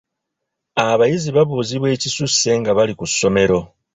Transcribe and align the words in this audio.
Abayizi 0.89 1.29
babuuzibwa 1.35 1.87
ekisusse 1.95 2.49
nga 2.59 2.71
bali 2.77 2.93
ku 2.99 3.05
ssomero. 3.11 3.59